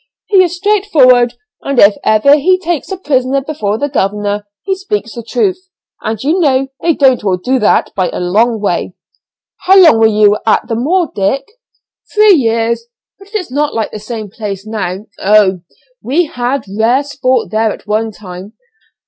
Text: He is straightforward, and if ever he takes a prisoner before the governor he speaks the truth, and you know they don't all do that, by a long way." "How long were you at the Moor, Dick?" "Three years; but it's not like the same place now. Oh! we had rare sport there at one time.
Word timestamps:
He 0.29 0.37
is 0.41 0.57
straightforward, 0.57 1.35
and 1.61 1.77
if 1.77 1.95
ever 2.03 2.35
he 2.35 2.57
takes 2.57 2.89
a 2.91 2.97
prisoner 2.97 3.39
before 3.39 3.77
the 3.77 3.87
governor 3.87 4.47
he 4.63 4.75
speaks 4.75 5.13
the 5.13 5.21
truth, 5.21 5.69
and 6.01 6.19
you 6.23 6.39
know 6.39 6.69
they 6.81 6.95
don't 6.95 7.23
all 7.23 7.37
do 7.37 7.59
that, 7.59 7.91
by 7.95 8.09
a 8.09 8.19
long 8.19 8.59
way." 8.59 8.95
"How 9.67 9.77
long 9.77 9.99
were 9.99 10.07
you 10.07 10.39
at 10.43 10.67
the 10.67 10.73
Moor, 10.73 11.11
Dick?" 11.13 11.43
"Three 12.15 12.33
years; 12.33 12.87
but 13.19 13.29
it's 13.35 13.51
not 13.51 13.75
like 13.75 13.91
the 13.91 13.99
same 13.99 14.31
place 14.31 14.65
now. 14.65 15.05
Oh! 15.19 15.61
we 16.01 16.25
had 16.25 16.63
rare 16.67 17.03
sport 17.03 17.51
there 17.51 17.71
at 17.71 17.85
one 17.85 18.11
time. 18.11 18.53